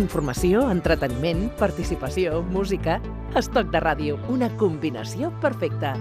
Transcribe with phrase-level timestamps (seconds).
[0.00, 2.96] Informació, entreteniment, participació, música...
[3.36, 5.92] Estoc de ràdio, una combinació perfecta.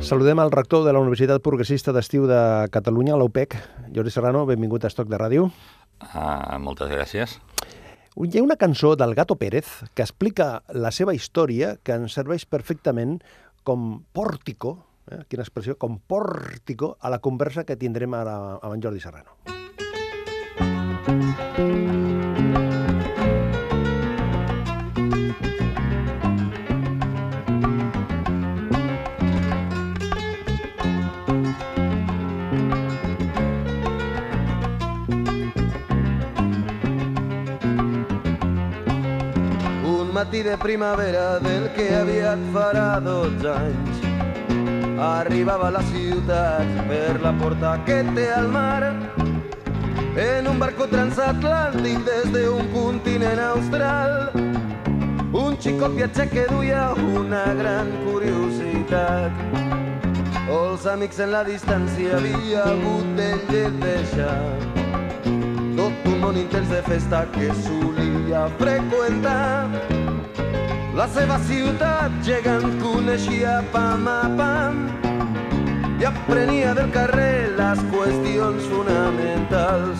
[0.00, 2.40] Saludem al rector de la Universitat Progressista d'Estiu de
[2.72, 3.58] Catalunya, l'UPEC,
[3.92, 5.50] Jordi Serrano, benvingut a Estoc de Ràdio.
[6.08, 7.36] Uh, moltes gràcies.
[8.16, 12.48] Hi ha una cançó del Gato Pérez que explica la seva història que ens serveix
[12.48, 13.18] perfectament
[13.62, 14.78] com pòrtico,
[15.12, 19.36] eh, quina expressió, com pòrtico a la conversa que tindrem ara amb en Jordi Serrano.
[19.44, 19.67] Un
[40.18, 44.00] matí de primavera del que aviat farà 12 anys.
[44.98, 49.27] Arribava a la ciutat per la porta que té al mar
[50.18, 54.32] En un barco transatlàntic des d'un continent austral
[55.32, 59.30] Un xicot viatger que duia una gran curiositat
[60.50, 63.14] Els amics en la distància havia hagut
[63.52, 64.40] de deixar
[65.78, 69.70] tot un món intens de festa que solia freqüentar.
[70.98, 75.07] La seva ciutat gegant coneixia pam a pam
[75.98, 79.98] i aprenia del carrer les qüestions fonamentals.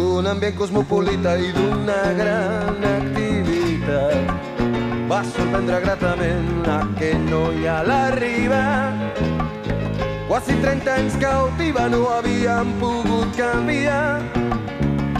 [0.00, 4.24] Un ambient cosmopolita i d'una gran activitat
[5.10, 8.64] va sorprendre gratament a que no hi ha la riba
[10.30, 14.22] Quasi 30 anys cautiva no havien pogut canviar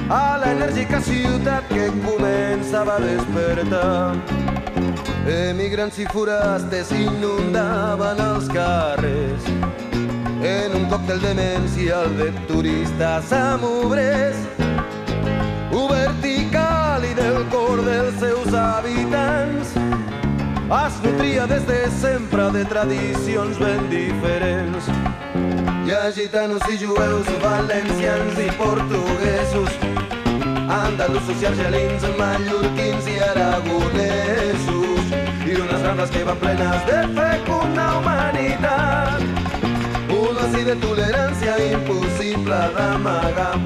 [0.07, 4.50] a l'enèrgica ciutat que començava a despertar.
[5.29, 9.45] Emigrants i forasters inundaven els carrers.
[10.41, 14.41] En un còctel demencial de turistes amb obrers.
[15.77, 19.77] Obert i càlid el cor dels seus habitants.
[20.71, 24.89] Es nutria des de sempre de tradicions ben diferents.
[25.85, 29.81] Hi ha gitanos i jueus, valencians i portuguesos,
[30.81, 34.80] andalusos i argelins, mallorquins i aragonesos,
[35.51, 39.23] i unes rambles que van plenes de fecunda humanitat.
[40.15, 43.57] Un oci de tolerància impossible d'amagar.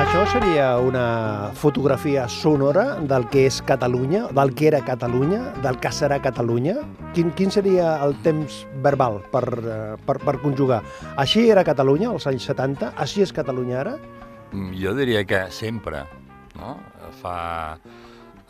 [0.00, 5.92] Això seria una fotografia sonora del que és Catalunya, del que era Catalunya, del que
[5.92, 6.76] serà Catalunya?
[7.14, 10.82] Quin, quin seria el temps verbal per, eh, per, per conjugar?
[11.16, 12.92] Així era Catalunya als anys 70?
[12.96, 13.96] Així és Catalunya ara?
[14.52, 16.04] Mm, Jo diria que sempre,
[16.58, 16.76] no?
[17.20, 17.78] Fa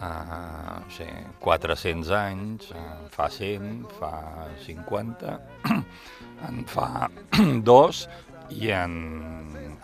[0.01, 1.09] uh, no sé,
[1.41, 4.13] 400 anys, uh, fa 100, fa
[4.65, 5.37] 50,
[6.49, 7.09] en fa
[7.71, 8.07] dos
[8.51, 8.97] i en,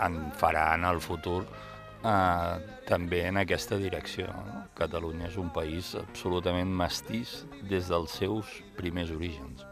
[0.03, 2.57] en farà en el futur uh,
[2.89, 4.29] també en aquesta direcció.
[4.49, 4.65] No?
[4.79, 9.65] Catalunya és un país absolutament mestís des dels seus primers orígens.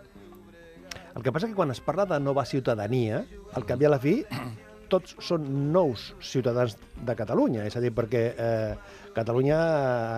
[1.14, 3.22] El que passa que quan es parla de nova ciutadania,
[3.54, 4.20] al cap i a la fi,
[4.94, 8.74] tots són nous ciutadans de Catalunya, és a dir, perquè eh,
[9.14, 9.58] Catalunya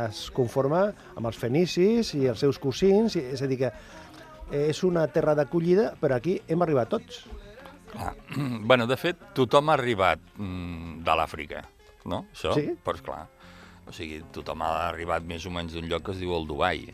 [0.06, 3.72] es conforma amb els fenicis i els seus cosins, és a dir, que
[4.54, 7.24] és una terra d'acollida, però aquí hem arribat tots.
[7.92, 8.12] Clar.
[8.66, 11.62] Bueno, de fet, tothom ha arribat mm, de l'Àfrica,
[12.04, 12.26] no?
[12.34, 12.54] Això?
[12.54, 12.68] Sí.
[12.84, 13.24] Pues clar.
[13.86, 16.88] O sigui, tothom ha arribat més o menys d'un lloc que es diu el Dubai.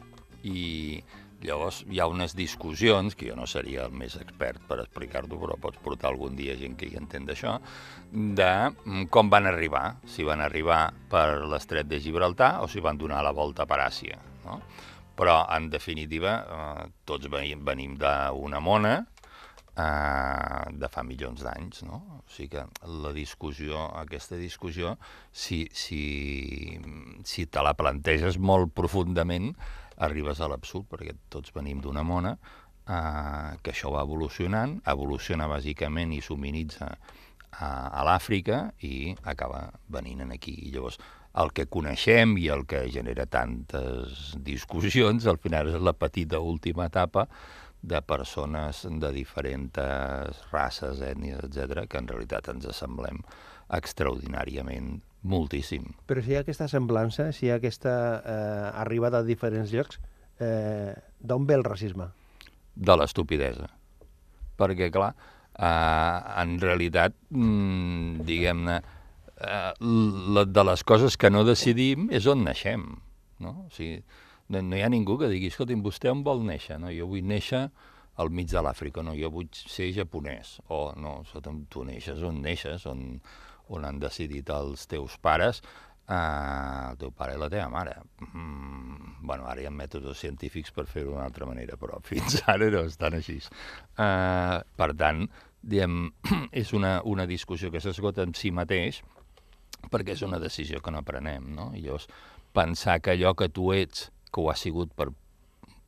[0.45, 1.01] I
[1.47, 5.59] llavors hi ha unes discussions, que jo no seria el més expert per explicar-t'ho, però
[5.61, 7.59] pots portar algun dia gent que hi entén d'això,
[8.13, 9.85] de mm, com van arribar.
[10.07, 14.19] Si van arribar per l'estret de Gibraltar o si van donar la volta per Àsia,
[14.47, 14.61] no?
[15.13, 18.95] Però, en definitiva, eh, tots venim, venim d'una mona,
[19.77, 22.01] eh, de fa milions d'anys, no?
[22.19, 24.97] O sigui que la discussió, aquesta discussió,
[25.31, 26.03] si, si,
[27.29, 29.53] si te la planteges molt profundament,
[29.97, 32.37] arribes a l'absurd, perquè tots venim d'una mona,
[32.87, 40.25] eh, que això va evolucionant, evoluciona bàsicament i s'humanitza a, a l'Àfrica i acaba venint
[40.25, 40.55] en aquí.
[40.67, 40.99] I llavors,
[41.43, 46.89] el que coneixem i el que genera tantes discussions, al final és la petita última
[46.91, 47.27] etapa
[47.83, 53.23] de persones de diferents races, ètnies, etc, que en realitat ens assemblem
[53.73, 55.85] extraordinàriament moltíssim.
[56.07, 57.93] Però si hi ha aquesta semblança, si hi ha aquesta
[58.25, 60.01] eh, arribada a diferents llocs,
[60.41, 62.09] eh, d'on ve el racisme?
[62.75, 63.69] De l'estupidesa.
[64.59, 65.13] Perquè, clar,
[65.59, 68.81] eh, en realitat, mm, diguem-ne,
[69.43, 72.85] eh, la- de les coses que no decidim és on naixem,
[73.41, 73.65] no?
[73.67, 74.03] O sigui,
[74.49, 76.79] no, no hi ha ningú que digui, escolti'm, vostè on vol néixer?
[76.81, 76.91] No?
[76.95, 77.71] Jo vull néixer
[78.21, 81.23] al mig de l'Àfrica, no, jo vull ser japonès, o no,
[81.71, 83.21] tu neixes on neixes, on,
[83.69, 85.63] on han decidit els teus pares,
[86.09, 87.97] eh, el teu pare i la teva mare.
[88.33, 92.71] Mm, bueno, ara hi ha mètodes científics per fer-ho d'una altra manera, però fins ara
[92.71, 93.39] no estan així.
[93.39, 95.27] Eh, per tant,
[95.63, 96.05] diem,
[96.63, 99.03] és una, una discussió que s'esgota en si mateix,
[99.91, 101.73] perquè és una decisió que no prenem, no?
[101.75, 102.09] I llavors,
[102.55, 105.11] pensar que allò que tu ets, que ho ha sigut per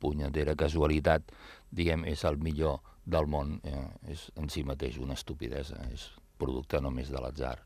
[0.01, 1.31] punyetera casualitat,
[1.75, 6.81] diguem, és el millor del món, eh, és en si mateix una estupidesa, és producte
[6.83, 7.57] només de l'atzar.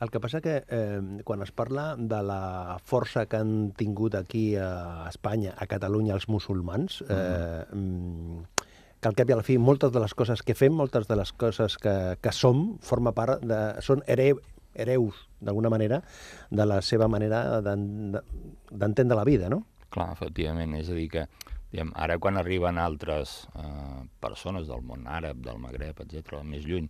[0.00, 4.54] El que passa que eh, quan es parla de la força que han tingut aquí
[4.56, 8.64] a Espanya, a Catalunya, els musulmans, eh, mm.
[8.96, 11.20] que al cap i a la fi moltes de les coses que fem, moltes de
[11.20, 14.32] les coses que, que som, forma part de, són here,
[14.72, 16.00] hereus, d'alguna manera,
[16.48, 19.66] de la seva manera d'entendre la vida, no?
[19.92, 21.28] Clar, efectivament, és a dir que
[21.70, 26.88] diguem, ara quan arriben altres eh, persones del món àrab, del Magreb, etc més lluny,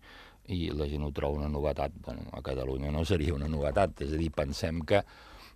[0.50, 4.14] i la gent ho troba una novetat, bueno, a Catalunya no seria una novetat, és
[4.14, 5.02] a dir, pensem que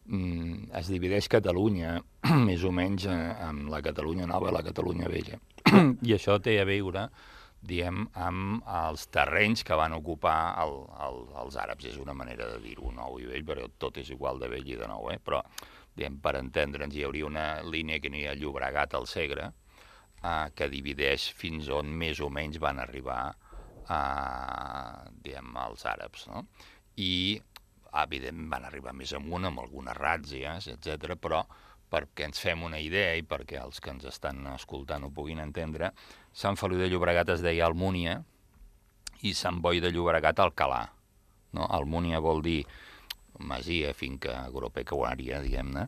[0.06, 1.96] mm, es divideix Catalunya
[2.49, 5.41] més o menys eh, amb la Catalunya nova i la Catalunya vella.
[6.06, 7.08] I això té a veure
[7.64, 10.75] diem, amb els terrenys que van ocupar el,
[11.06, 11.87] el, els àrabs.
[11.88, 14.76] És una manera de dir-ho nou i vell, però tot és igual de vell i
[14.79, 15.19] de nou, eh?
[15.19, 15.41] però
[15.96, 19.50] diem, per entendre'ns, hi hauria una línia que aniria Llobregat al Segre,
[20.20, 23.23] eh, que divideix fins on més o menys van arribar
[23.89, 26.27] eh, diem, els àrabs.
[26.31, 26.47] No?
[27.01, 27.41] I,
[28.05, 31.17] evidentment, van arribar més amunt amb algunes ràtzies, etc.
[31.21, 31.45] però
[31.95, 35.93] perquè ens fem una idea i perquè els que ens estan escoltant ho puguin entendre,
[36.35, 38.17] Sant Feliu de Llobregat es deia Almúnia
[39.23, 40.83] i Sant Boi de Llobregat Alcalà.
[41.55, 41.69] No?
[41.71, 42.65] Almúnia vol dir
[43.39, 45.87] masia, finca agropecuària, diguem-ne,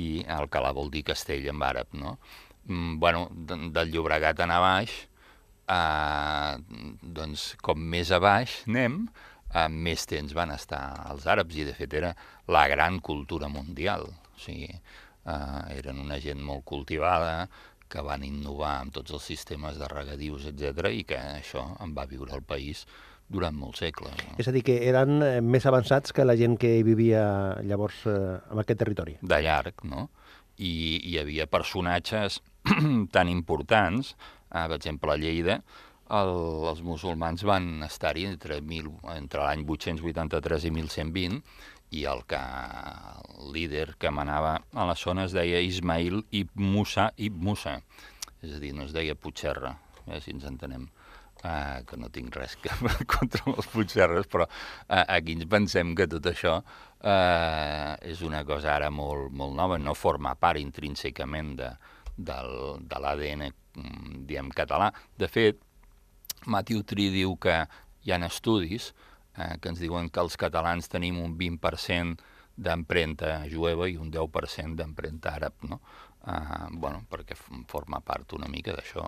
[0.00, 2.16] i Alcalà vol dir castell en àrab, no?
[2.66, 4.94] Mm, bueno, de, del Llobregat anar baix,
[5.68, 6.56] eh,
[7.02, 9.04] doncs com més a baix anem,
[9.52, 12.14] eh, més temps van estar els àrabs i de fet era
[12.48, 14.08] la gran cultura mundial.
[14.34, 17.48] O sigui, eh, eren una gent molt cultivada,
[17.94, 22.08] que van innovar amb tots els sistemes de regadius, etc i que això en va
[22.10, 22.84] viure el país
[23.30, 24.14] durant molts segles.
[24.26, 24.36] No?
[24.42, 27.24] És a dir, que eren eh, més avançats que la gent que vivia
[27.64, 28.16] llavors eh,
[28.52, 29.16] en aquest territori.
[29.22, 30.08] De llarg, no?
[30.58, 30.74] I
[31.10, 32.40] hi havia personatges
[33.16, 34.14] tan importants,
[34.54, 35.58] eh, per exemple, a Lleida,
[36.14, 36.34] el,
[36.70, 41.40] els musulmans van estar-hi entre, entre l'any 883 i 1120,
[41.94, 47.10] i el que el líder que manava a la zona es deia Ismail Ibn Musa
[47.16, 47.78] Ibn Musa,
[48.42, 49.76] és a dir, no es deia Puigcerra,
[50.08, 50.88] eh, si ens entenem.
[51.44, 52.72] Uh, que no tinc res que
[53.12, 58.70] contra els Puigcerres, però uh, aquí ens pensem que tot això uh, és una cosa
[58.72, 61.68] ara molt, molt nova, no forma part intrínsecament de,
[62.16, 63.44] del, de l'ADN
[64.28, 64.90] diem català.
[65.18, 65.58] De fet,
[66.46, 67.64] Matthew Tree diu que
[68.04, 68.92] hi ha estudis
[69.36, 74.78] eh, que ens diuen que els catalans tenim un 20% d'empremta jueva i un 10%
[74.78, 75.80] d'empremta àrab, no?
[76.26, 79.04] Eh, bueno, perquè forma part una mica d'això.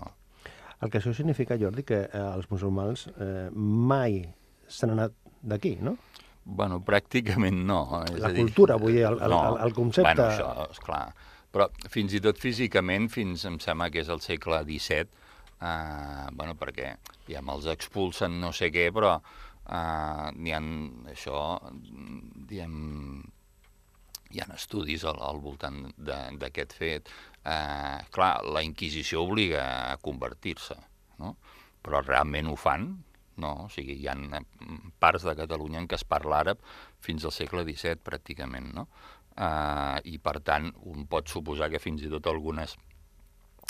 [0.82, 4.20] El que això significa, Jordi, que eh, els musulmans eh, mai
[4.68, 5.14] s'han anat
[5.46, 5.96] d'aquí, no?
[6.46, 7.80] Bueno, pràcticament no.
[8.06, 9.40] És la a dir, cultura, vull dir, el, el, no.
[9.48, 10.12] el, el concepte...
[10.14, 11.06] Bueno, això, esclar.
[11.56, 15.24] Però fins i tot físicament, fins em sembla que és el segle XVII,
[15.64, 16.92] eh, bueno, perquè
[17.32, 19.16] ja els expulsen no sé què, però
[19.66, 20.60] Uh, n'hi ha
[21.10, 21.38] això,
[22.46, 22.74] diem,
[24.30, 27.10] hi ha estudis al, al voltant d'aquest fet.
[27.42, 30.78] Uh, clar, la Inquisició obliga a convertir-se,
[31.18, 31.34] no?
[31.82, 32.86] però realment ho fan,
[33.42, 33.50] no?
[33.64, 34.14] O sigui, hi ha
[35.02, 36.62] parts de Catalunya en què es parla àrab
[37.02, 38.86] fins al segle XVII, pràcticament, no?
[39.36, 42.72] Uh, I, per tant, un pot suposar que fins i tot algunes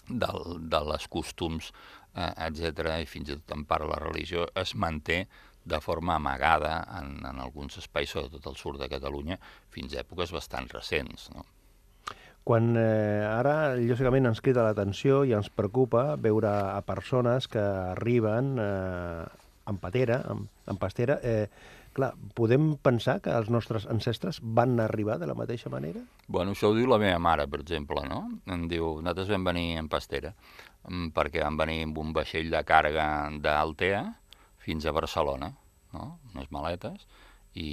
[0.06, 1.72] del, de les costums,
[2.14, 5.24] uh, etc i fins i tot en part la religió, es manté
[5.66, 9.40] de forma amagada en, en alguns espais, sobretot al sud de Catalunya,
[9.74, 11.26] fins a èpoques bastant recents.
[11.34, 11.42] No?
[12.46, 17.64] Quan eh, ara, lògicament, ens crida l'atenció i ens preocupa veure a persones que
[17.96, 19.24] arriben eh,
[19.66, 21.48] en patera, en, en pastera, eh,
[21.96, 26.02] clar, podem pensar que els nostres ancestres van arribar de la mateixa manera?
[26.28, 28.22] Bueno, això ho diu la meva mare, per exemple, no?
[28.52, 30.34] Em diu, nosaltres vam venir en pastera,
[30.88, 33.06] mm, perquè vam venir amb un vaixell de càrrega
[33.42, 34.04] d'Altea,
[34.66, 35.52] fins a Barcelona,
[35.94, 36.18] no?
[36.34, 37.06] unes maletes,
[37.56, 37.68] i,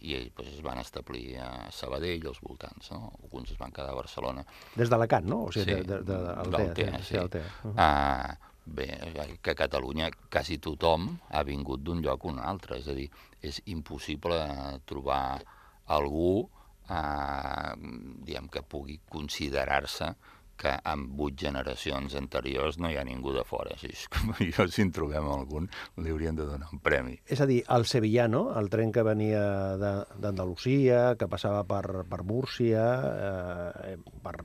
[0.00, 3.10] i pues, es van establir a Sabadell, als voltants, no?
[3.24, 4.44] alguns es van quedar a Barcelona.
[4.76, 5.42] Des d'Alacant, no?
[5.48, 7.10] O sigui, sí, de, de, de, Altea, sí.
[7.10, 7.18] sí.
[7.20, 7.50] Altea.
[7.64, 7.74] Uh -huh.
[7.74, 8.88] uh, bé,
[9.42, 13.08] que a Catalunya quasi tothom ha vingut d'un lloc a un altre, és a dir,
[13.42, 14.40] és impossible
[14.88, 15.40] trobar
[15.90, 16.48] algú
[16.90, 17.72] eh,
[18.26, 20.14] diguem, que pugui considerar-se
[20.60, 23.72] que en vuit generacions anteriors no hi ha ningú de fora.
[23.78, 25.70] Així com jo, si en trobem algun,
[26.04, 27.16] li haurien de donar un premi.
[27.24, 29.40] És a dir, el Sevillano, el tren que venia
[29.80, 32.84] d'Andalusia, que passava per, per Múrcia,
[33.88, 34.36] eh, per,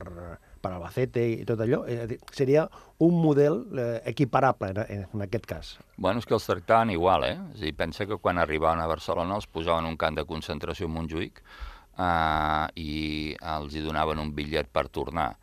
[0.66, 2.66] per Albacete i tot allò, dir, seria
[3.06, 5.72] un model eh, equiparable en, en aquest cas.
[5.96, 7.38] Bueno, és que els tractaven igual, eh?
[7.54, 10.94] És dir, pensa que quan arribaven a Barcelona els posaven un camp de concentració a
[10.96, 12.94] Montjuïc eh, i
[13.56, 15.34] els hi donaven un bitllet per tornar.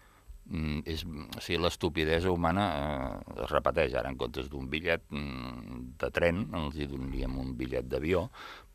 [0.53, 3.95] Mm, és, o sigui, l'estupidesa humana eh, es repeteix.
[3.97, 8.27] Ara, en comptes d'un bitllet mm, de tren, els hi donaríem un bitllet d'avió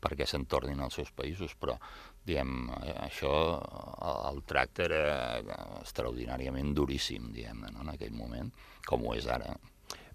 [0.03, 1.77] perquè se'n tornin als seus països, però
[2.27, 3.31] diem, eh, això,
[4.27, 5.01] el, tracte era
[5.79, 8.51] extraordinàriament duríssim, diguem no, en aquell moment,
[8.87, 9.55] com ho és ara.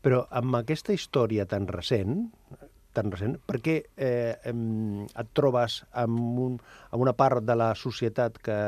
[0.04, 2.26] Però amb aquesta història tan recent,
[2.94, 6.58] tan recent, per què eh, et trobes amb, un,
[6.90, 8.58] amb una part de la societat que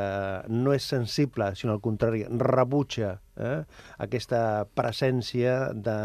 [0.52, 3.60] no és sensible, sinó al contrari, rebutja eh,
[4.02, 4.40] aquesta
[4.74, 5.98] presència de,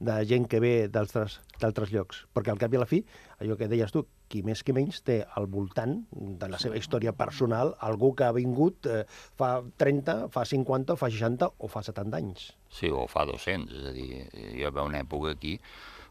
[0.00, 2.26] de gent que ve d'altres llocs?
[2.34, 3.02] Perquè al cap i a la fi,
[3.40, 7.12] allò que deies tu, qui més qui menys té al voltant de la seva història
[7.14, 9.02] personal algú que ha vingut eh,
[9.38, 12.48] fa 30, fa 50, fa 60 o fa 70 anys.
[12.72, 14.24] Sí, o fa 200, és a dir,
[14.56, 15.56] hi va una època aquí,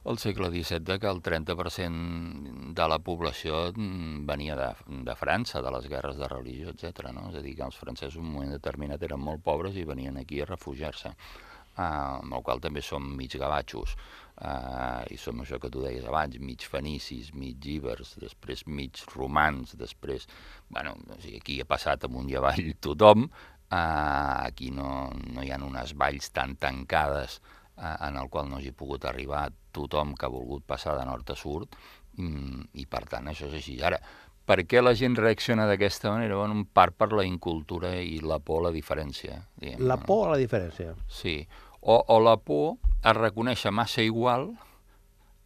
[0.05, 4.69] al segle XVII, que el 30% de la població mm, venia de,
[5.07, 7.09] de França, de les guerres de religió, etc.
[7.15, 7.31] No?
[7.31, 10.19] És a dir, que els francesos en un moment determinat eren molt pobres i venien
[10.21, 11.87] aquí a refugiar-se, uh,
[12.19, 13.97] amb el qual també som mig gavatxos,
[14.45, 19.73] uh, i som això que tu deies abans, mig fenicis, mig ibers, després mig romans,
[19.79, 20.29] després...
[20.69, 25.49] Bueno, o sigui, aquí ha passat amunt i avall tothom, uh, aquí no, no hi
[25.49, 30.27] ha unes valls tan tancades uh, en el qual no hagi pogut arribar tothom que
[30.27, 31.75] ha volgut passar de nord a sud,
[32.17, 33.77] mm, i per tant això és així.
[33.83, 33.99] Ara,
[34.45, 36.37] per què la gent reacciona d'aquesta manera?
[36.37, 39.41] Bueno, en part per la incultura i la por a la diferència.
[39.57, 40.93] Diguem, La por a la diferència.
[41.09, 41.39] Sí,
[41.81, 44.51] o, o la por a reconèixer massa igual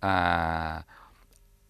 [0.04, 0.80] eh,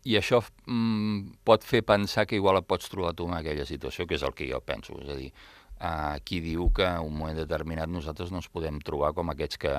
[0.10, 4.08] i això mm, pot fer pensar que igual et pots trobar tu en aquella situació,
[4.08, 4.98] que és el que jo penso.
[5.04, 5.30] És a dir,
[5.80, 9.62] eh, qui diu que en un moment determinat nosaltres no ens podem trobar com aquests
[9.62, 9.76] que,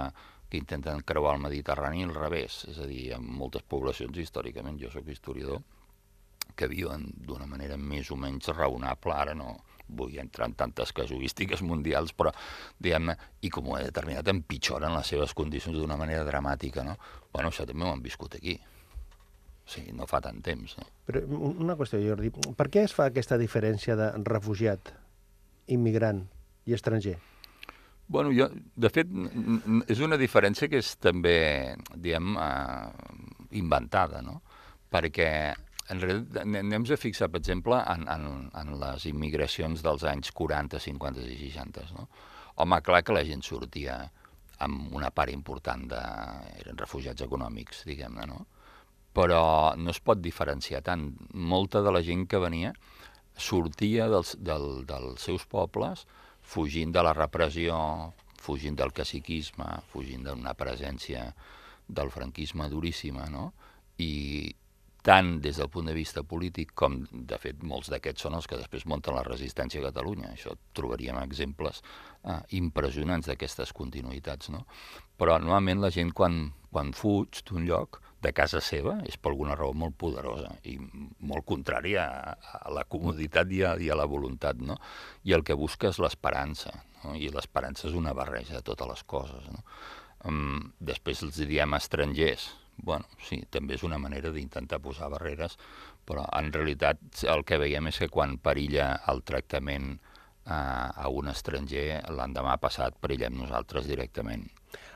[0.50, 2.64] que intenten creuar el Mediterrani al revés.
[2.68, 5.62] És a dir, ha moltes poblacions històricament, jo sóc historiador,
[6.56, 9.54] que viuen d'una manera més o menys raonable, ara no
[9.90, 12.30] vull entrar en tantes casuístiques mundials, però,
[12.78, 16.96] diguem-ne, i com ho he determinat, empitjoren les seves condicions d'una manera dramàtica, no?
[17.32, 18.54] Bueno, això també ho han viscut aquí.
[19.66, 20.86] O sigui, no fa tant temps, no?
[21.06, 24.92] Però un- una qüestió, Jordi, per què es fa aquesta diferència de refugiat,
[25.68, 26.24] immigrant
[26.66, 27.18] i estranger?
[28.10, 29.10] Bueno, jo, de fet,
[29.92, 33.18] és una diferència que és també, diguem, eh,
[33.60, 34.40] inventada, no?
[34.90, 35.28] Perquè,
[35.94, 40.80] en realitat, anem a fixar, per exemple, en, en, en les immigracions dels anys 40,
[40.82, 42.08] 50 i 60, no?
[42.60, 44.00] Home, clar que la gent sortia
[44.66, 46.00] amb una part important de...
[46.64, 48.42] eren refugiats econòmics, diguem-ne, no?
[49.14, 49.44] Però
[49.78, 51.12] no es pot diferenciar tant.
[51.30, 52.74] Molta de la gent que venia
[53.38, 56.04] sortia dels, del, dels seus pobles
[56.50, 57.76] fugint de la repressió,
[58.40, 61.28] fugint del caciquisme, fugint d'una presència
[61.86, 63.50] del franquisme duríssima, no?
[64.00, 64.54] I
[65.02, 68.58] tant des del punt de vista polític com, de fet, molts d'aquests són els que
[68.60, 70.34] després munten la resistència a Catalunya.
[70.34, 74.66] Això trobaríem exemples eh, impressionants d'aquestes continuïtats, no?
[75.20, 76.42] Però normalment la gent quan,
[76.72, 81.46] quan fuig d'un lloc, de casa seva, és per alguna raó molt poderosa i molt
[81.48, 84.76] contrària a, a la comoditat i a, i a la voluntat, no?
[85.24, 86.74] I el que busca és l'esperança,
[87.04, 87.16] no?
[87.16, 89.64] I l'esperança és una barreja de totes les coses, no?
[90.28, 92.50] Um, després els diem estrangers.
[92.80, 95.56] Bueno, sí, també és una manera d'intentar posar barreres,
[96.08, 99.92] però en realitat el que veiem és que quan perilla el tractament
[100.46, 104.48] eh, a un estranger, l'endemà passat perillem nosaltres directament.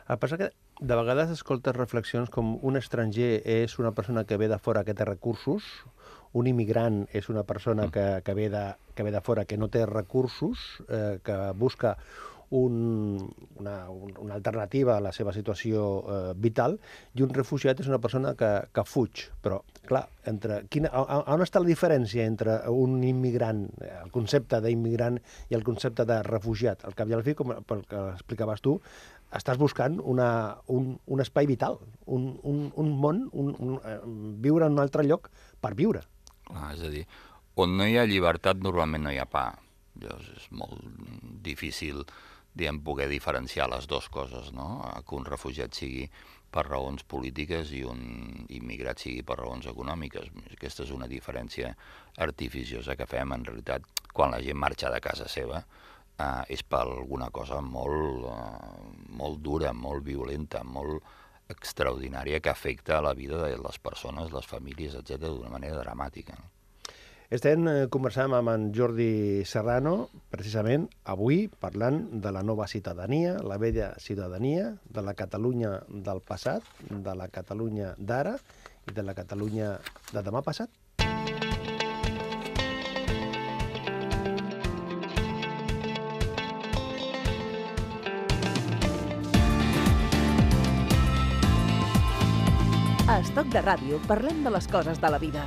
[0.09, 0.51] El que que
[0.81, 4.95] de vegades escoltes reflexions com un estranger és una persona que ve de fora que
[4.95, 5.63] té recursos,
[6.35, 9.71] un immigrant és una persona que, que, ve, de, que ve de fora que no
[9.71, 11.97] té recursos, eh, que busca
[12.51, 16.77] un, una, un, una alternativa a la seva situació eh, vital,
[17.15, 19.25] i un refugiat és una persona que, que fuig.
[19.43, 23.67] Però, clar, entre, quina, on està la diferència entre un immigrant,
[24.05, 25.19] el concepte d'immigrant
[25.51, 26.85] i el concepte de refugiat?
[26.87, 28.79] Al cap i a la fi, com pel que explicaves tu,
[29.35, 30.29] estàs buscant una,
[30.71, 33.99] un, un espai vital, un, un, un món, un, un, eh,
[34.45, 36.05] viure en un altre lloc per viure.
[36.47, 37.05] Clar, és a dir,
[37.61, 39.49] on no hi ha llibertat normalment no hi ha pa.
[40.01, 40.81] Llavors és molt
[41.47, 42.03] difícil
[42.55, 44.83] diguem, poder diferenciar les dues coses, no?
[45.07, 46.07] que un refugiat sigui
[46.55, 50.31] per raons polítiques i un immigrat sigui per raons econòmiques.
[50.55, 51.73] Aquesta és una diferència
[52.23, 55.65] artificiosa que fem, en realitat, quan la gent marxa de casa seva
[56.19, 61.03] eh, és per alguna cosa molt, eh, molt dura, molt violenta, molt
[61.49, 66.37] extraordinària que afecta la vida de les persones, les famílies, etc d'una manera dramàtica.
[67.35, 73.57] Estem eh, conversant amb en Jordi Serrano, precisament avui, parlant de la nova ciutadania, la
[73.59, 78.37] vella ciutadania, de la Catalunya del passat, de la Catalunya d'ara
[78.87, 79.79] i de la Catalunya
[80.13, 80.71] de demà passat.
[93.25, 95.47] Estoc de Ràdio parlem de les coses de la vida.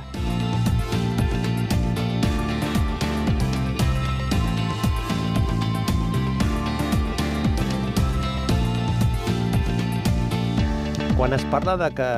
[11.18, 12.08] Quan es parla de que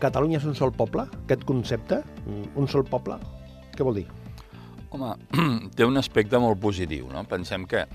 [0.00, 3.16] Catalunya és un sol poble, aquest concepte, un sol poble,
[3.72, 4.06] què vol dir?
[4.92, 5.14] Home,
[5.76, 7.24] té un aspecte molt positiu, no?
[7.28, 7.86] Pensem que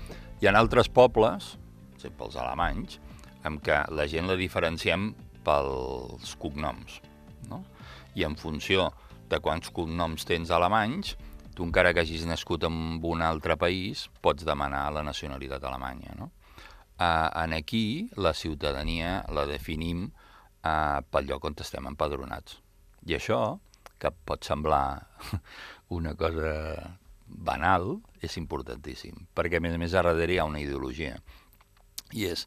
[0.42, 1.54] hi ha altres pobles,
[1.94, 2.98] exemple els alemanys,
[3.46, 5.12] en què la gent la diferenciem
[5.44, 7.00] pels cognoms,
[7.50, 7.62] no?
[8.14, 8.90] I en funció
[9.30, 11.14] de quants cognoms tens alemanys,
[11.54, 16.30] tu encara que hagis nascut en un altre país, pots demanar la nacionalitat alemanya, no?
[16.94, 22.60] Uh, en aquí, la ciutadania la definim uh, pel lloc on estem empadronats.
[23.06, 23.58] I això,
[23.98, 25.06] que pot semblar
[25.98, 30.62] una cosa banal, és importantíssim, perquè a més a més a darrere hi ha una
[30.62, 31.18] ideologia.
[32.14, 32.46] I és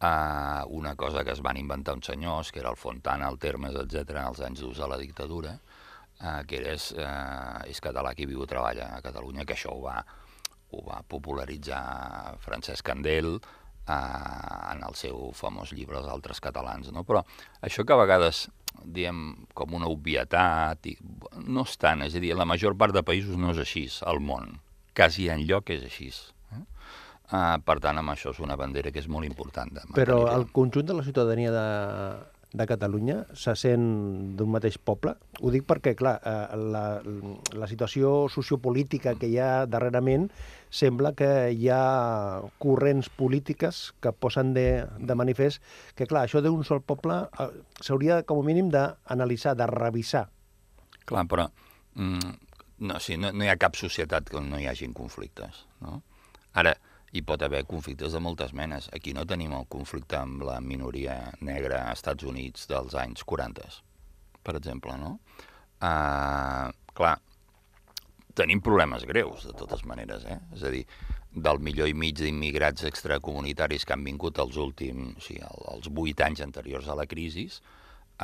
[0.00, 3.76] uh, una cosa que es van inventar uns senyors, que era el Fontana, el Termes,
[3.82, 5.56] etc als anys d'ús de la dictadura,
[6.20, 9.84] uh, que era, uh, és català qui viu i treballa a Catalunya, que això ho
[9.84, 10.00] va,
[10.72, 13.38] ho va popularitzar Francesc Candel,
[13.86, 17.04] eh, en el seu famós llibre Els altres catalans, no?
[17.06, 17.22] Però
[17.62, 18.46] això que a vegades
[18.84, 20.96] diem com una obvietat, i
[21.46, 24.20] no és tant, és a dir, la major part de països no és així, al
[24.20, 24.58] món.
[24.96, 26.10] Quasi en lloc és així.
[27.26, 29.72] Uh, per tant, amb això és una bandera que és molt important.
[29.74, 31.66] De Però el conjunt de la ciutadania de,
[32.56, 33.86] de Catalunya se sent
[34.38, 35.16] d'un mateix poble?
[35.42, 36.84] Ho dic perquè, clar, eh, la,
[37.58, 40.28] la situació sociopolítica que hi ha darrerament
[40.70, 41.82] sembla que hi ha
[42.62, 45.62] corrents polítiques que posen de, de manifest
[45.98, 47.50] que, clar, això d'un sol poble eh,
[47.82, 50.26] s'hauria, com a mínim, d'analitzar, de revisar.
[51.06, 51.50] Clar, però
[51.94, 52.34] mm,
[52.88, 55.66] no, sí, no, no hi ha cap societat on no hi hagin conflictes.
[55.84, 56.00] No?
[56.56, 56.72] Ara,
[57.16, 58.90] hi pot haver conflictes de moltes menes.
[58.96, 63.70] Aquí no tenim el conflicte amb la minoria negra als Estats Units dels anys 40,
[64.44, 65.16] per exemple, no?
[65.80, 67.16] Uh, clar,
[68.36, 70.38] tenim problemes greus, de totes maneres, eh?
[70.56, 70.84] És a dir,
[71.48, 76.20] del milió i mig d'immigrats extracomunitaris que han vingut els últims, o sigui, els vuit
[76.24, 77.48] anys anteriors a la crisi,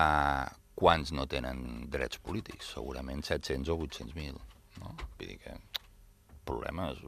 [0.04, 2.72] eh, quants no tenen drets polítics?
[2.76, 4.40] Segurament 700 o 800.000,
[4.80, 4.96] no?
[5.18, 5.56] Vull dir que
[6.48, 7.00] problemes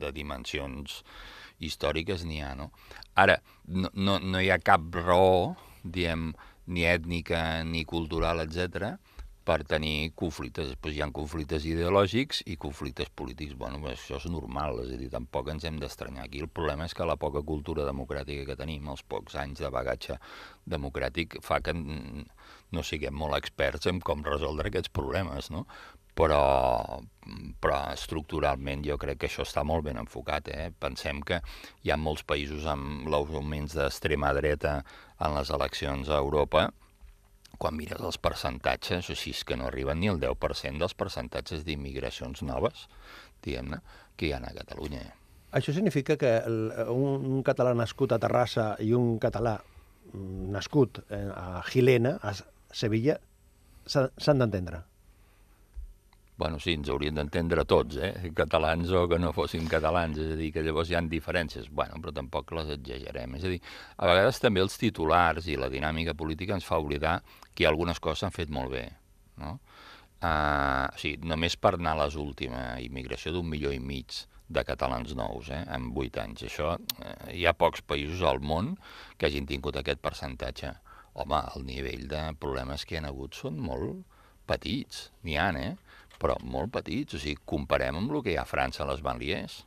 [0.00, 1.02] de dimensions
[1.58, 2.70] històriques n'hi ha, no?
[3.18, 6.32] Ara, no, no, no hi ha cap raó, diem,
[6.68, 8.98] ni ètnica, ni cultural, etc
[9.48, 10.68] per tenir conflictes.
[10.74, 13.56] Després hi ha conflictes ideològics i conflictes polítics.
[13.58, 16.26] Bueno, això és normal, és a dir, tampoc ens hem d'estranyar.
[16.26, 19.72] Aquí el problema és que la poca cultura democràtica que tenim, els pocs anys de
[19.72, 20.18] bagatge
[20.68, 25.64] democràtic, fa que no siguem molt experts en com resoldre aquests problemes, no?
[26.18, 26.98] Però,
[27.62, 30.50] però estructuralment jo crec que això està molt ben enfocat.
[30.50, 30.70] Eh?
[30.74, 31.38] Pensem que
[31.86, 34.80] hi ha molts països amb l'augments d'extrema dreta
[35.22, 36.68] en les eleccions a Europa,
[37.58, 42.42] quan mires els percentatges, així és que no arriben ni el 10% dels percentatges d'immigracions
[42.46, 42.86] noves,
[43.42, 43.80] diguem-ne,
[44.16, 45.06] que hi ha a Catalunya.
[45.58, 46.58] Això significa que el,
[46.92, 52.34] un, un català nascut a Terrassa i un català mm, nascut eh, a Gilena, a
[52.74, 53.16] Sevilla,
[53.88, 54.82] s'han d'entendre
[56.38, 58.30] bueno, sí, ens haurien d'entendre tots, eh?
[58.38, 61.98] catalans o que no fossin catalans, és a dir, que llavors hi han diferències, bueno,
[61.98, 63.34] però tampoc les exagerem.
[63.40, 63.58] És a dir,
[63.98, 67.18] a vegades també els titulars i la dinàmica política ens fa oblidar
[67.58, 68.86] que algunes coses s'han fet molt bé,
[69.42, 69.58] no?
[70.18, 74.16] Uh, o sigui, només per anar a les últimes, immigració d'un milió i mig
[74.48, 76.46] de catalans nous, eh, en vuit anys.
[76.46, 76.72] Això,
[77.04, 78.76] eh, hi ha pocs països al món
[79.18, 80.72] que hagin tingut aquest percentatge.
[81.14, 84.06] Home, el nivell de problemes que hi ha hagut són molt
[84.46, 85.76] petits, n'hi ha, eh?
[86.20, 87.16] Però molt petits.
[87.16, 89.60] O sigui, comparem amb el que hi ha a França a les banlieues.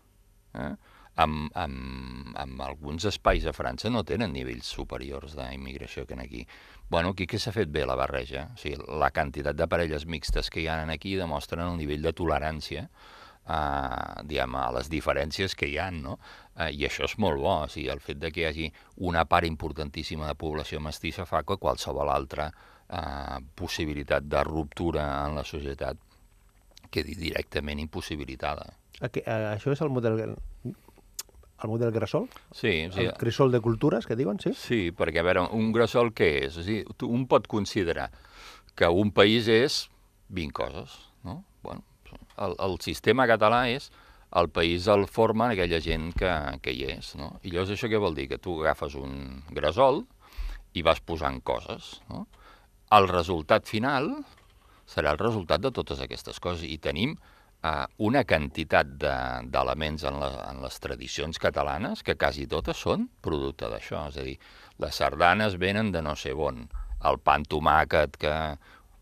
[0.59, 0.73] Eh?
[1.21, 6.45] Amb, amb, amb alguns espais a França no tenen nivells superiors d'immigració que en aquí.
[6.89, 8.49] Bueno, aquí que s'ha fet bé la barreja.
[8.55, 12.15] O sigui, la quantitat de parelles mixtes que hi ha aquí demostren el nivell de
[12.15, 12.87] tolerància
[13.47, 16.17] eh, diguem, a les diferències que hi ha, no?
[16.55, 18.69] Eh, I això és molt bo, o sigui, el fet de que hi hagi
[19.11, 25.39] una part importantíssima de població mestissa fa que qualsevol altra eh, possibilitat de ruptura en
[25.39, 25.99] la societat
[26.91, 28.67] quedi directament impossibilitada.
[29.01, 30.19] Aquí, això és el model
[31.61, 33.01] el model Grassol, Sí, sí.
[33.05, 34.49] el crisol de cultures, que diuen, sí?
[34.57, 36.57] Sí, perquè, a veure, un grassol què és?
[36.57, 38.09] A dir, tu- un pot considerar
[38.75, 39.83] que un país és
[40.29, 41.43] 20 coses, no?
[41.61, 41.83] Bueno,
[42.41, 43.91] el, el sistema català és
[44.33, 46.31] el país el forma aquella gent que,
[46.63, 47.35] que hi és, no?
[47.43, 48.27] I llavors això què vol dir?
[48.31, 50.01] Que tu agafes un grassol
[50.73, 52.25] i vas posant coses, no?
[52.89, 54.15] El resultat final
[54.91, 57.13] serà el resultat de totes aquestes coses i tenim
[57.63, 63.07] eh, una quantitat de- d'elements en, la, en les tradicions catalanes que quasi totes són
[63.23, 64.07] producte d'això.
[64.11, 64.35] És a dir,
[64.83, 66.65] les sardanes venen de no sé on.
[67.07, 68.33] El pa amb tomàquet, que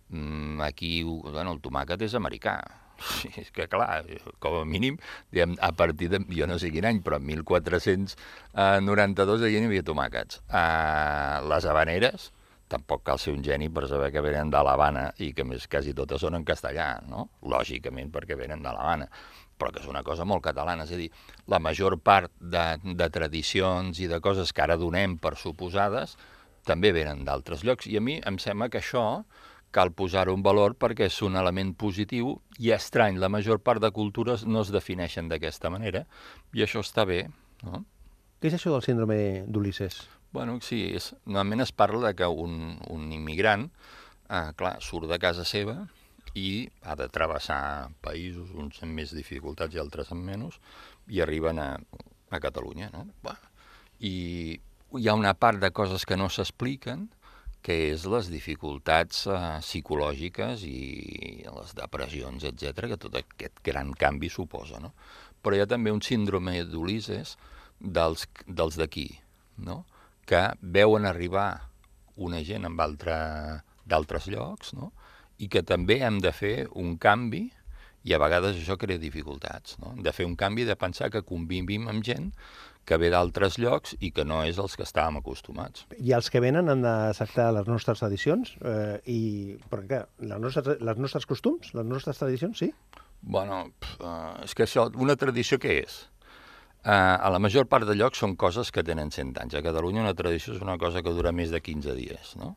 [0.10, 2.60] mm, aquí, bueno, el tomàquet és americà.
[3.10, 4.04] Sí, és que clar,
[4.44, 4.98] com a mínim,
[5.32, 9.86] diguem, a partir de, jo no sé quin any, però en 1492 allà n'hi havia
[9.88, 10.42] tomàquets.
[10.50, 12.26] Uh, les habaneres,
[12.70, 15.96] tampoc cal ser un geni per saber que venen de l'Havana i que més quasi
[15.98, 17.28] totes són en castellà, no?
[17.42, 19.10] Lògicament perquè venen de l'Havana
[19.60, 21.10] però que és una cosa molt catalana, és a dir,
[21.52, 26.16] la major part de, de tradicions i de coses que ara donem per suposades
[26.68, 29.04] també venen d'altres llocs, i a mi em sembla que això
[29.76, 34.46] cal posar-ho valor perquè és un element positiu i estrany, la major part de cultures
[34.48, 36.06] no es defineixen d'aquesta manera,
[36.56, 37.26] i això està bé,
[37.68, 37.84] no?
[38.40, 40.00] Què és això del síndrome d'Ulisses?
[40.32, 43.66] Bueno, sí, és, normalment es parla de que un, un immigrant,
[44.30, 45.80] eh, clar, surt de casa seva
[46.38, 50.60] i ha de travessar països, uns amb més dificultats i altres amb menys,
[51.10, 51.72] i arriben a,
[52.30, 53.08] a Catalunya, no?
[54.06, 54.14] I
[55.00, 57.10] hi ha una part de coses que no s'expliquen,
[57.66, 64.30] que és les dificultats eh, psicològiques i les depressions, etc que tot aquest gran canvi
[64.32, 64.94] suposa, no?
[65.42, 67.36] Però hi ha també un síndrome d'Ulisses
[67.80, 69.10] dels dels d'aquí,
[69.58, 69.84] no?
[70.30, 71.50] Que veuen arribar
[72.20, 73.16] una gent amb altre,
[73.90, 74.92] d'altres llocs, no?
[75.40, 77.48] i que també hem de fer un canvi
[78.08, 79.78] i a vegades això crea dificultats.
[79.80, 79.94] No?
[79.96, 82.30] Hem de fer un canvi de pensar que convivim amb gent
[82.90, 85.86] que ve d'altres llocs i que no és els que estàvem acostumats.
[86.00, 89.20] I els que venen han d'acceptar les nostres tradicions, eh, i,
[89.70, 92.72] perquè clar, les nostres, les nostres costums, les nostres tradicions, sí?
[93.22, 96.00] Bueno, pf, uh, és que això, una tradició què és?
[96.80, 99.58] Uh, a la major part de llocs són coses que tenen 100 anys.
[99.60, 102.56] A Catalunya una tradició és una cosa que dura més de 15 dies, no?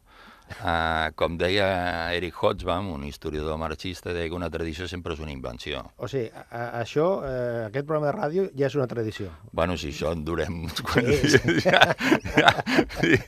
[0.61, 1.67] Uh, com deia
[2.13, 5.81] Eric Hobsbawm, un historiador marxista, deia que una tradició sempre és una invenció.
[5.97, 9.31] O sigui, a, a, això, eh, aquest programa de ràdio ja és una tradició.
[9.51, 11.81] Bueno, si això en durem uns quants Sí, dies, ja,
[12.37, 12.53] ja,
[12.99, 13.19] sí.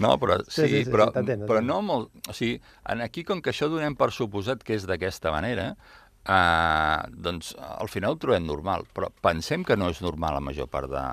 [0.00, 2.14] No, però Sí, sí, sí, sí, però, sí, però no molt...
[2.26, 2.58] O sigui,
[2.96, 5.74] aquí, com que això donem per suposat que és d'aquesta manera,
[6.20, 10.68] Uh, doncs al final ho trobem normal, però pensem que no és normal la major
[10.68, 11.04] part de,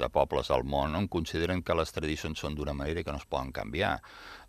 [0.00, 1.04] de pobles al món, no?
[1.04, 3.94] En consideren que les tradicions són d'una manera que no es poden canviar.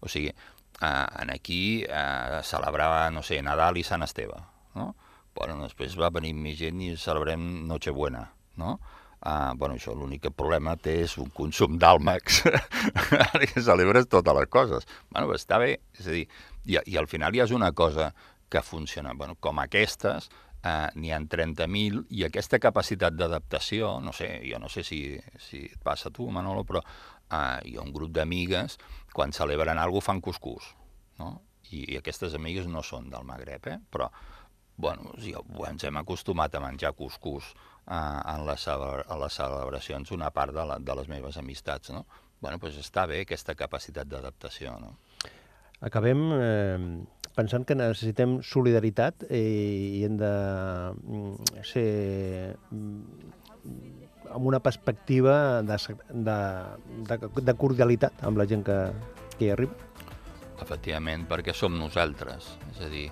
[0.02, 4.42] O sigui, uh, en aquí uh, celebrava, no sé, Nadal i Sant Esteve,
[4.76, 4.94] no?
[5.38, 8.26] Bueno, després va venir més gent i celebrem Nochebuena,
[8.58, 8.80] no?
[9.26, 12.44] Uh, bueno, això l'únic problema té és un consum d'àlmacs
[13.54, 14.86] que celebres totes les coses.
[15.10, 16.28] Bueno, està bé, és a dir,
[16.66, 18.12] i, i al final ja és una cosa
[18.50, 19.14] que funciona.
[19.14, 20.30] Bueno, com aquestes,
[20.66, 25.02] eh, n'hi ha 30.000 i aquesta capacitat d'adaptació, no sé, jo no sé si,
[25.42, 28.80] si et passa a tu, Manolo, però eh, hi ha un grup d'amigues,
[29.14, 30.72] quan celebren alguna cosa fan cuscús,
[31.22, 31.36] no?
[31.72, 33.80] I, I aquestes amigues no són del Magreb, eh?
[33.90, 34.10] però
[34.78, 35.32] bueno, sí,
[35.66, 37.54] ens hem acostumat a menjar cuscús
[37.88, 42.06] eh, en, les, a les celebracions, una part de, la, de les meves amistats, no?
[42.42, 44.98] Bueno, doncs està bé aquesta capacitat d'adaptació, no?
[45.84, 46.80] Acabem eh,
[47.36, 49.42] pensant que necessitem solidaritat i,
[50.00, 50.32] i hem de
[50.96, 51.90] mm, ser
[52.72, 53.34] mm,
[54.36, 55.78] amb una perspectiva de,
[56.10, 56.40] de,
[57.10, 58.80] de, de cordialitat amb la gent que,
[59.36, 59.76] que hi arriba.
[60.64, 62.54] Efectivament, perquè som nosaltres.
[62.72, 63.10] És a dir,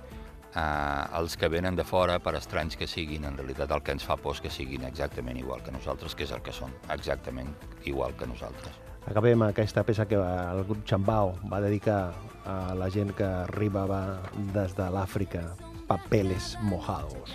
[0.56, 4.08] eh, els que venen de fora, per estranys que siguin, en realitat el que ens
[4.08, 7.52] fa por és que siguin exactament igual que nosaltres, que és el que són, exactament
[7.84, 8.83] igual que nosaltres.
[9.10, 12.14] Acabem aquesta peça que el grup Chambao va dedicar
[12.46, 14.20] a la gent que arribava
[14.54, 15.44] des de l'Àfrica,
[15.88, 17.34] Papeles Mojados.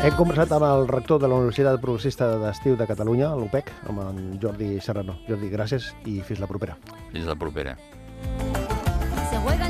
[0.00, 4.22] Hem conversat amb el rector de la Universitat Progressista d'Estiu de Catalunya, l'UPEC, amb en
[4.40, 5.18] Jordi Serrano.
[5.28, 6.78] Jordi, gràcies i fins la propera.
[7.12, 7.76] Fins la propera.
[9.30, 9.69] Se juega